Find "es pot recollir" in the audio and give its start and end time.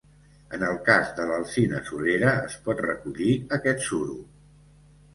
2.49-3.31